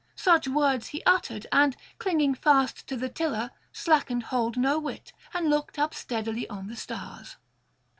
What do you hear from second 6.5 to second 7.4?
the stars.